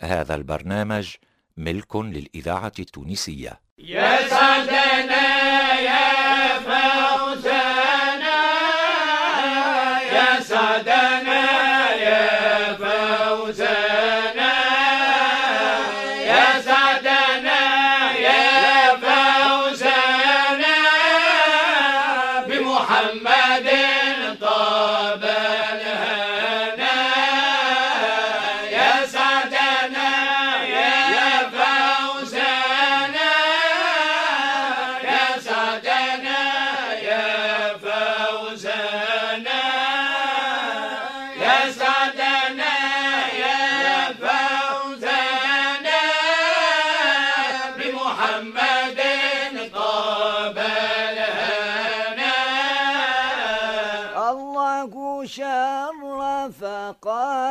[0.00, 1.14] هذا البرنامج
[1.56, 3.60] ملك للإذاعة التونسية.
[3.78, 4.77] يا سعدنا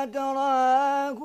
[0.07, 1.19] قدره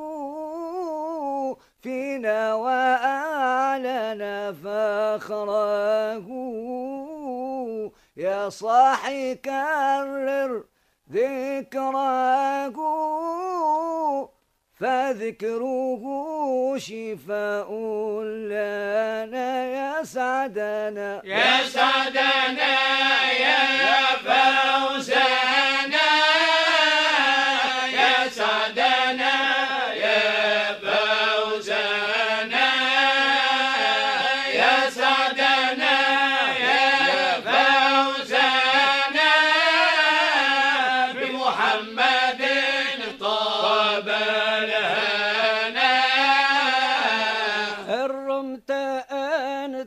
[1.82, 4.22] فينا وأعلن
[4.64, 6.26] فخره
[8.16, 10.64] يا صاحي كرر
[11.12, 12.76] ذكره
[14.80, 16.02] فذكره
[16.76, 17.70] شفاء
[18.22, 19.64] لنا.
[19.64, 21.22] يا سعدنا.
[21.24, 22.74] يا سعدنا
[23.32, 26.11] يا فوزنا.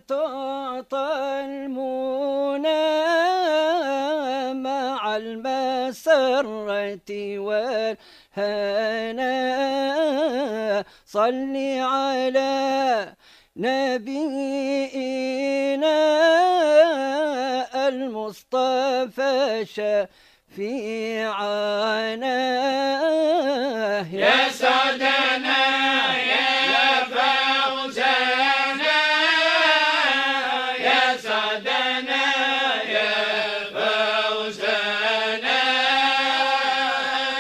[0.08, 2.86] تعطى المنى
[4.54, 7.00] مع المسرة
[7.40, 9.26] والهنا.
[11.06, 13.14] صل على
[13.58, 14.36] نبينا
[17.88, 19.66] المصطفى
[20.56, 21.16] شفيعنا.
[24.14, 26.25] يا سعدنا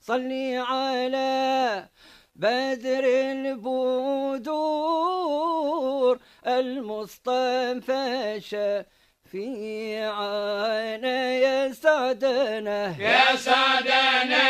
[0.00, 1.88] صلي على
[2.36, 5.00] بدر البدور.
[6.46, 8.40] المصطفى
[9.30, 10.04] شفيعنا
[11.34, 14.48] يا سعدنا يا سعدنا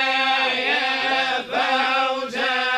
[0.52, 2.69] يا فوزنا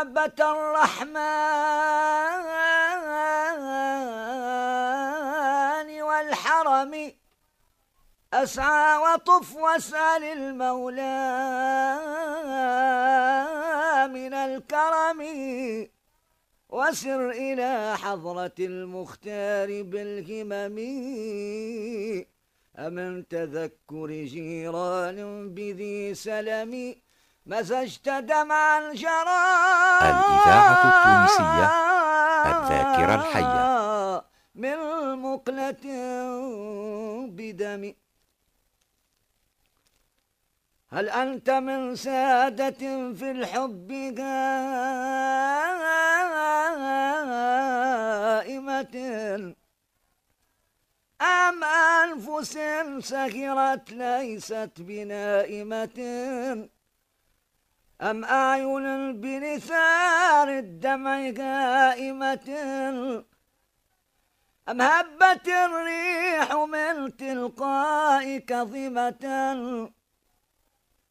[0.00, 1.12] الكعبة الرحمن
[6.02, 7.12] والحرم.
[8.32, 11.20] أسعى وطف واسأل المولى
[14.08, 15.20] من الكرم.
[16.68, 20.78] وسر إلى حضرة المختار بالهمم.
[22.78, 26.94] أمن تذكر جيران بذي سلم.
[27.46, 29.44] مزجت دمعا جرى
[30.02, 31.70] الإذاعة التونسية
[32.50, 34.24] الذاكرة الحية.
[34.54, 34.78] من
[35.18, 35.84] مقلة
[37.26, 37.94] بدم.
[40.92, 45.14] هل أنت من سادة في الحب قائمة
[51.22, 52.58] أم أنفس
[52.98, 55.98] سكرت ليست بنائمة؟
[58.02, 62.48] أم أعين بنثار الدمع قائمة
[64.68, 69.24] أم هبت الريح من تلقاء كظمة؟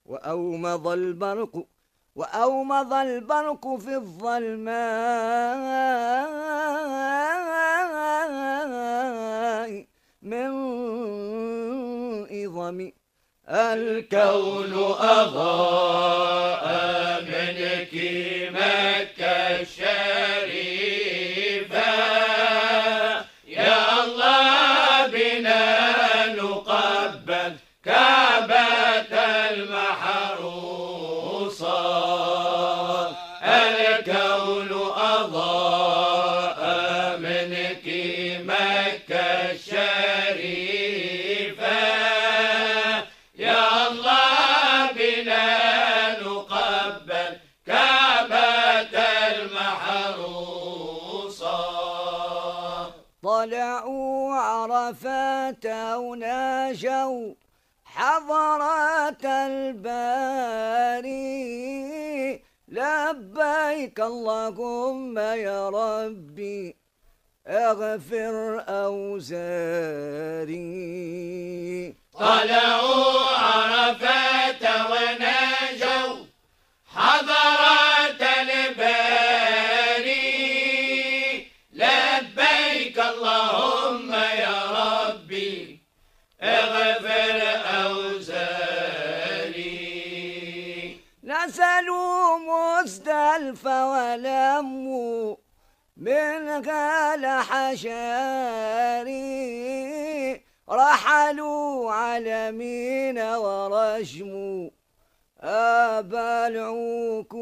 [0.05, 1.67] وأومض البرق
[2.15, 4.79] وأومض البرق في الظلماء
[10.21, 10.49] من
[12.45, 12.91] إظم
[13.49, 16.65] الكون أضاء
[17.21, 17.93] منك
[18.53, 20.68] مكة الشريفة.
[56.83, 57.35] وناجوا
[57.85, 59.89] حضرات الباري.
[62.67, 66.75] لبيك اللهم يا ربي
[67.47, 69.19] اغفر أوزاري.
[72.13, 75.18] طلعوا عرفات ونجوا
[93.39, 95.35] مزدلف ولموا
[95.97, 99.09] من غال حشاري
[100.69, 104.69] رحلوا على مينا ورجموا
[105.41, 107.39] أبا العكوسا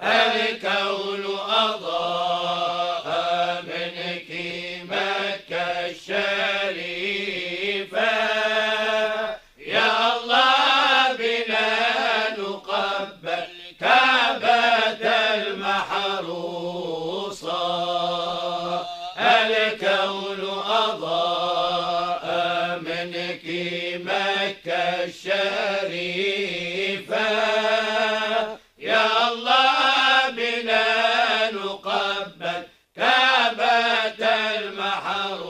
[0.00, 2.97] الكون أضاء؟
[23.08, 23.44] منك
[24.04, 26.28] مكة الشريفة.
[28.78, 32.62] يا الله بنا نقبل
[32.96, 34.28] كعبة
[34.58, 35.48] المحروسة.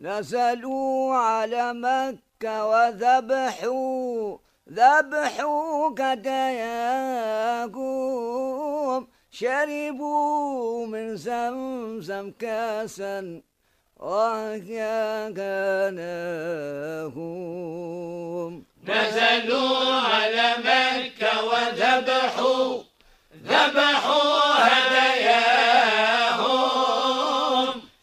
[0.00, 4.38] نزلوا على مكة وذبحوا
[4.72, 6.96] ذبحوا كدياكم
[9.30, 13.42] شربوا من زمزم كاسا
[13.96, 15.36] وكانهم
[18.84, 22.82] نزلوا على مكة وذبحوا
[23.44, 25.46] ذبحوا هداياهم.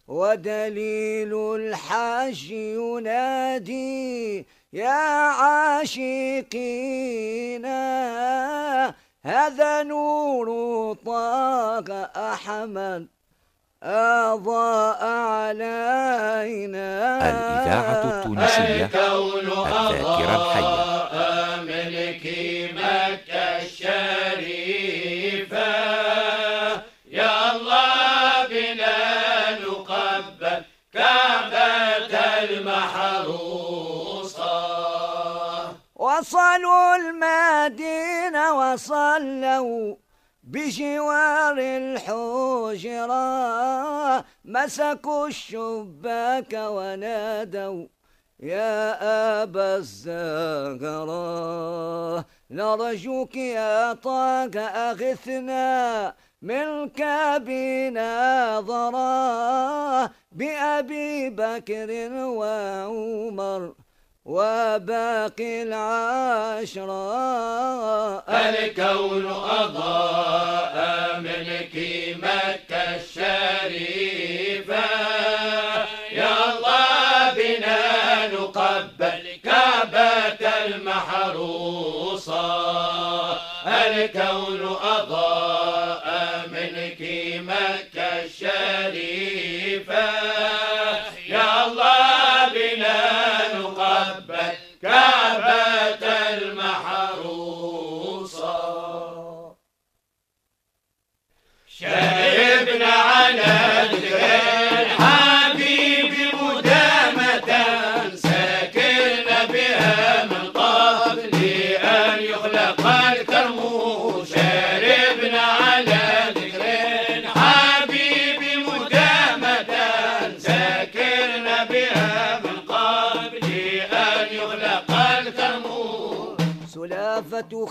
[0.07, 4.89] ودليل الحج ينادي يا
[5.41, 6.45] عاشقين
[9.23, 10.47] هذا نور
[11.05, 13.18] طاق أحمد.
[13.83, 16.89] أضاء علينا.
[17.29, 20.99] الإذاعة التونسية الكون الذاكرة الحية.
[21.63, 22.23] ملك
[22.75, 24.79] مكة الشريفة.
[27.11, 28.97] يا الله بنا
[29.59, 30.59] نقبل
[30.93, 32.19] كعبة
[32.49, 33.39] المحروسة.
[35.95, 39.95] وصلوا المدينة وصلوا
[40.49, 43.15] بجوار الحجرة
[44.45, 47.85] مسكوا الشباك ونادوا
[48.39, 51.29] يا أبا الزهراء
[52.51, 57.01] نرجوك يا طاق أغثنا منك
[57.45, 58.99] بنظرة
[60.31, 63.73] بأبي بكر وعمر.
[64.29, 66.99] وباقي العشرة
[68.29, 69.25] الكون
[69.59, 70.75] أضاء
[71.19, 71.75] ملك
[72.23, 74.85] مكة الشريفة.
[76.11, 82.39] يا الله بنا نقبل كعبة المحروسة.
[83.67, 85.48] الكون أضاء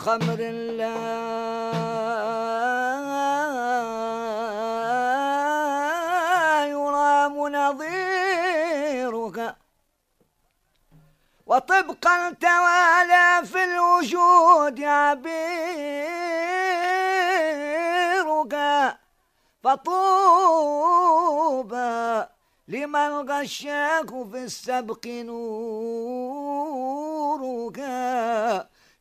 [0.09, 0.41] خمر
[0.81, 0.97] لا
[6.67, 9.39] يرام نظيرك.
[11.47, 15.35] وطبقا توالى في الوجود عبيرك.
[19.65, 20.69] فطوبى
[22.69, 25.49] لمن غشاك في السبق نورك.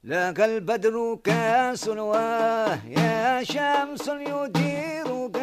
[0.03, 5.37] لك البدر كاس ويا شمس يديرك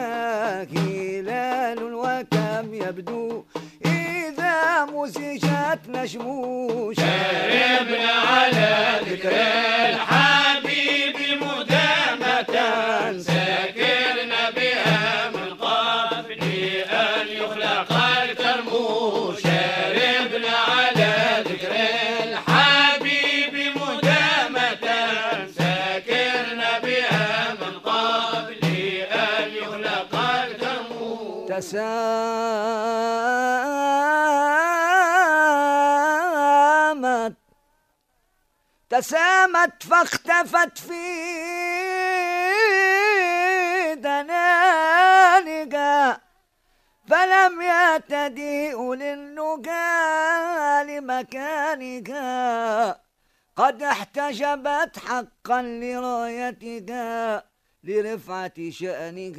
[0.76, 3.44] هلال وكم يبدو
[3.86, 9.32] إذا مزجت نشموش شربنا على ذكر
[9.88, 12.54] الحبيب مدامة
[13.18, 14.50] سكرنا
[31.54, 31.94] تسامت.
[38.90, 41.04] تسامت فاختفت في
[43.94, 45.76] دنانك
[47.08, 49.94] فلم يهتدئ للنجا
[50.84, 52.10] لمكانك.
[53.56, 56.90] قد احتجبت حقا لرايتك.
[57.84, 59.38] لرفعة شأنك.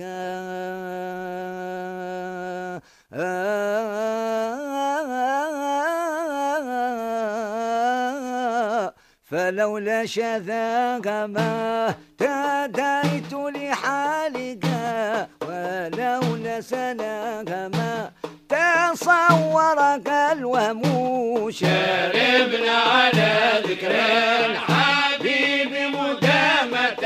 [9.23, 14.65] فلولا شذاك ما تديت لحالك
[15.41, 18.11] ولولا سناك ما
[18.49, 21.51] تصورك الوهم.
[21.51, 23.91] شربنا على ذكر
[24.45, 27.05] الحبيب مدامة.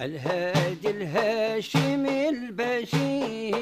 [0.00, 3.60] الهادي الهاشمي البشير.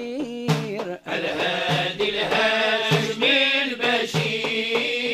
[1.08, 5.08] الهادي الهاشمي البشير.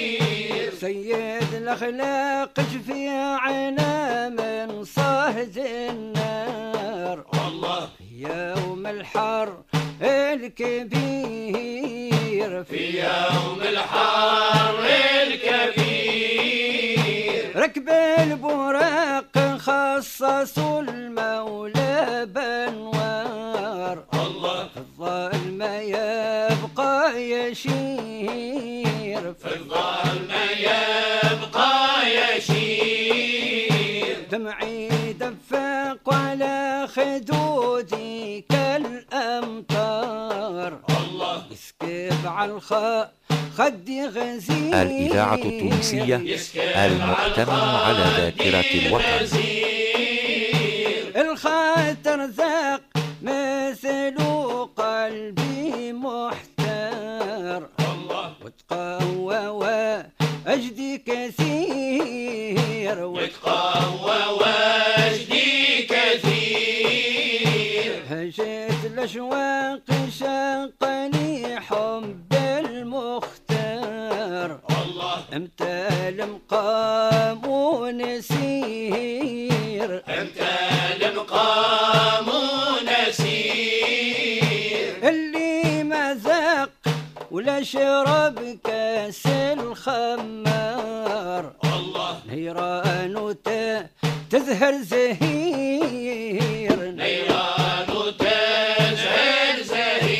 [0.80, 7.24] سيد الأخلاق شفيعنا من صهد النار.
[7.48, 7.88] الله.
[8.18, 9.62] يوم الحر
[10.02, 10.94] الكبير.
[12.64, 14.84] في يوم الحر
[15.22, 16.73] الكبير.
[17.56, 24.68] ركب البراق خصصوا المولى بنوار الله.
[24.76, 27.74] الظلمة يبقى يشير.
[29.34, 31.76] في الظلمة يبقى
[32.36, 34.16] يشير.
[34.30, 39.92] دمعي دفق على خدودي كالأمطار.
[40.88, 41.42] الله.
[41.50, 42.72] يسكب على الخ
[43.58, 46.16] خدي غزير الإذاعة التونسية
[46.86, 49.28] المؤتمن على ذاكرة الوطن.
[51.16, 52.80] الخاطر ذاق
[53.22, 54.16] مثل
[54.76, 57.68] قلبي محتار.
[57.78, 62.96] الله وتقوى وأجدي كثير.
[63.04, 65.52] وتقوى وجدي
[65.92, 67.92] كثير.
[68.10, 69.80] هجيت الأشواق
[70.18, 70.93] شقني
[75.60, 78.82] إمتى المقام ونسير
[80.08, 80.40] أنت
[81.02, 82.26] المقام
[83.08, 84.28] نسير
[85.08, 86.70] اللي ما ذاق
[87.30, 89.92] ولا شرب كاس الخمار.
[91.64, 92.20] الله.
[92.28, 93.36] نيران
[94.30, 96.76] تزهر زهير.
[96.90, 97.86] نيران
[98.18, 100.14] تزهر زهير.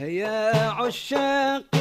[0.00, 1.73] يا عشاق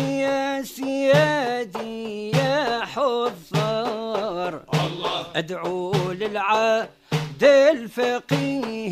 [0.63, 8.91] سيادي يا حضار الله أدعو للعبد الفقير.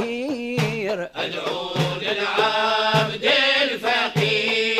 [1.15, 1.69] أدعو
[2.01, 3.25] للعبد
[3.61, 4.71] الفقير.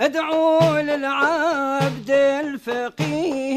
[0.00, 2.10] أدعو للعبد
[2.44, 3.48] الفقير.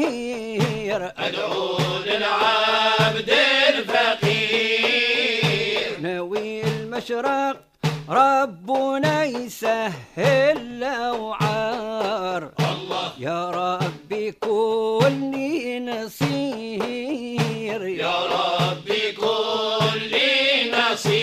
[1.18, 3.30] أدعو للعبد
[3.68, 4.68] الفقير.
[6.00, 7.67] ناوي المشرق
[8.08, 17.82] ربنا يسهل الأوعار الله يا ربي كوني نصير.
[17.82, 20.12] يا ربي كل
[20.72, 21.18] نصير.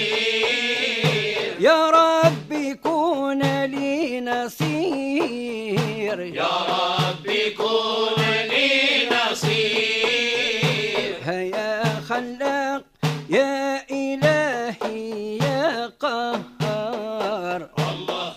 [1.59, 6.19] يا ربي كون لي نصير.
[6.19, 11.15] يا ربي كن لي نصير.
[11.25, 12.83] هيا خلاق
[13.29, 16.54] يا إلهي يا قهار.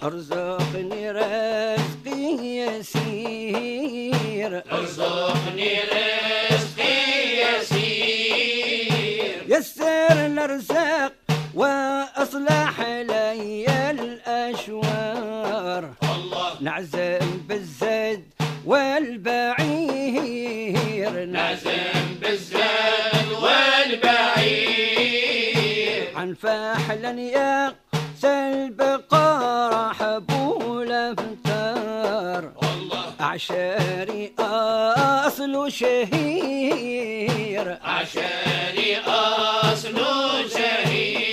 [0.09, 2.23] ارزقني رزقي
[2.61, 4.53] يسير.
[4.73, 6.97] ارزقني رزقي
[7.45, 9.37] يسير.
[9.49, 11.13] يسر الأرزاق
[11.55, 15.85] وأصلح لي الأشوار.
[16.03, 16.51] الله.
[16.61, 18.25] نعزم بالزد
[18.65, 19.65] والبعير.
[21.25, 24.79] نعزم بالزاد والبعير.
[26.17, 27.75] عن فحلا يا
[28.23, 37.67] سلبقى حبول افتار الله أعشاري أصل شهير.
[37.85, 39.99] عشاني أصل
[40.51, 41.31] شهير.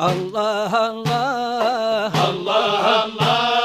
[0.00, 2.30] الله الله.
[2.30, 3.61] الله الله.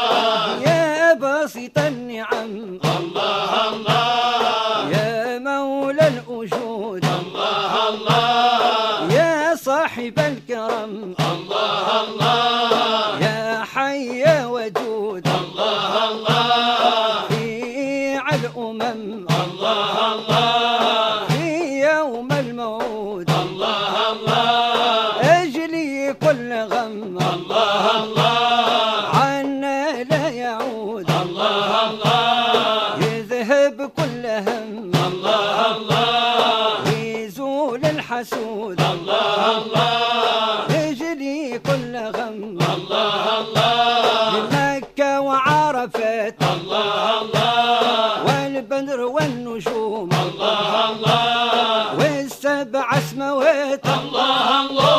[49.18, 50.10] والنجوم.
[50.14, 54.97] الله الله والسبع سموات الله الله.